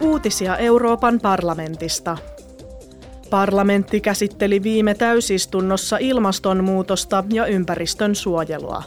[0.00, 2.18] Uutisia Euroopan parlamentista.
[3.30, 8.82] Parlamentti käsitteli viime täysistunnossa ilmastonmuutosta ja ympäristön suojelua.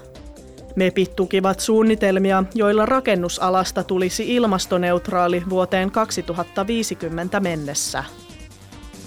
[0.75, 8.03] MEPit tukivat suunnitelmia, joilla rakennusalasta tulisi ilmastoneutraali vuoteen 2050 mennessä.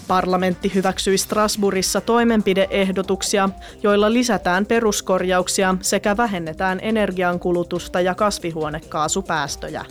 [0.09, 3.49] Parlamentti hyväksyi Strasbourgissa toimenpideehdotuksia,
[3.83, 9.85] joilla lisätään peruskorjauksia sekä vähennetään energiankulutusta ja kasvihuonekaasupäästöjä.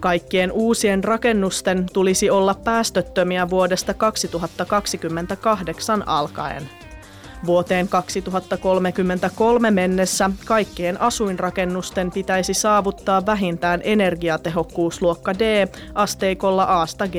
[0.00, 6.70] Kaikkien uusien rakennusten tulisi olla päästöttömiä vuodesta 2028 alkaen.
[7.46, 17.14] Vuoteen 2033 mennessä kaikkien asuinrakennusten pitäisi saavuttaa vähintään energiatehokkuusluokka D asteikolla A-sta g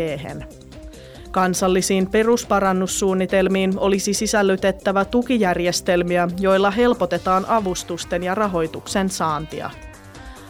[1.31, 9.71] Kansallisiin perusparannussuunnitelmiin olisi sisällytettävä tukijärjestelmiä, joilla helpotetaan avustusten ja rahoituksen saantia.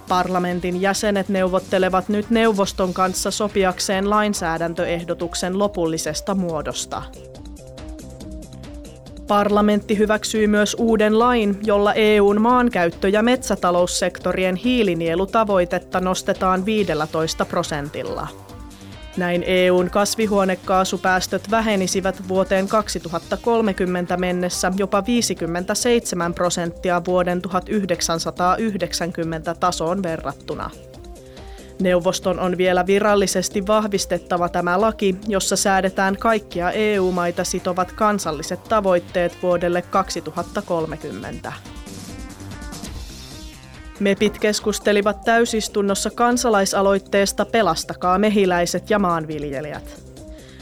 [0.09, 7.03] Parlamentin jäsenet neuvottelevat nyt neuvoston kanssa sopiakseen lainsäädäntöehdotuksen lopullisesta muodosta.
[9.27, 18.27] Parlamentti hyväksyi myös uuden lain, jolla EUn maankäyttö- ja metsätaloussektorien hiilinielutavoitetta nostetaan 15 prosentilla.
[19.19, 30.69] Näin EUn kasvihuonekaasupäästöt vähenisivät vuoteen 2030 mennessä jopa 57 prosenttia vuoden 1990 tasoon verrattuna.
[31.81, 39.81] Neuvoston on vielä virallisesti vahvistettava tämä laki, jossa säädetään kaikkia EU-maita sitovat kansalliset tavoitteet vuodelle
[39.81, 41.53] 2030.
[43.99, 50.01] MEPit keskustelivat täysistunnossa kansalaisaloitteesta Pelastakaa mehiläiset ja maanviljelijät.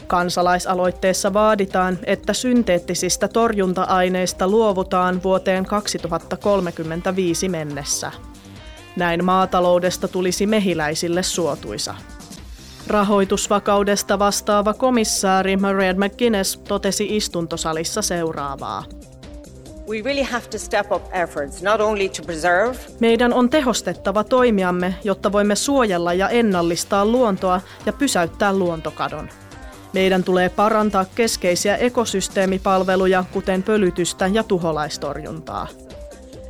[0.06, 8.12] Kansalaisaloitteessa vaaditaan, että synteettisistä torjunta-aineista luovutaan vuoteen 2035 mennessä.
[8.96, 11.94] Näin maataloudesta tulisi mehiläisille suotuisa.
[12.86, 18.84] Rahoitusvakaudesta vastaava komissaari Mairead McGuinness totesi istuntosalissa seuraavaa.
[19.88, 22.78] We really have to step up efforts, not only to preserve.
[23.00, 29.28] Meidän on tehostettava toimiamme, jotta voimme suojella ja ennallistaa luontoa ja pysäyttää luontokadon.
[29.92, 35.68] Meidän tulee parantaa keskeisiä ekosysteemipalveluja, kuten pölytystä ja tuholaistorjuntaa.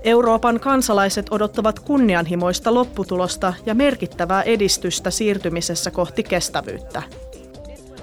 [0.05, 7.03] Euroopan kansalaiset odottavat kunnianhimoista lopputulosta ja merkittävää edistystä siirtymisessä kohti kestävyyttä.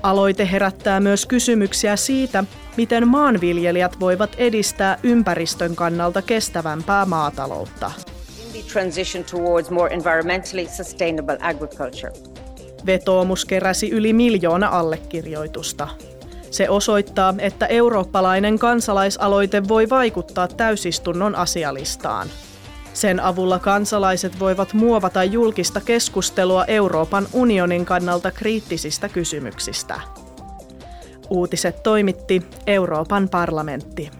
[0.06, 2.44] Aloite herättää myös kysymyksiä siitä,
[2.78, 7.92] miten maanviljelijät voivat edistää ympäristön kannalta kestävämpää maataloutta.
[12.86, 15.88] Vetoomus keräsi yli miljoona allekirjoitusta.
[16.52, 22.28] Se osoittaa, että eurooppalainen kansalaisaloite voi vaikuttaa täysistunnon asialistaan.
[22.96, 30.02] Sen avulla kansalaiset voivat muovata julkista keskustelua Euroopan unionin kannalta kriittisistä kysymyksistä.
[31.30, 34.12] Uutiset toimitti Euroopan parlamentti.